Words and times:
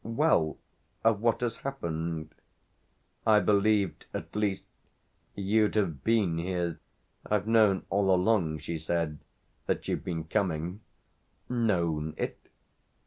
"Well 0.03 0.57
of 1.03 1.21
what 1.21 1.41
has 1.41 1.57
happened." 1.57 2.33
"I 3.23 3.39
believed 3.39 4.07
at 4.15 4.35
least 4.35 4.65
you'd 5.35 5.75
have 5.75 6.03
been 6.03 6.39
here. 6.39 6.79
I've 7.23 7.45
known, 7.45 7.85
all 7.91 8.09
along," 8.09 8.57
she 8.61 8.79
said, 8.79 9.19
"that 9.67 9.87
you've 9.87 10.03
been 10.03 10.23
coming." 10.23 10.81
"'Known' 11.49 12.15
it 12.17 12.39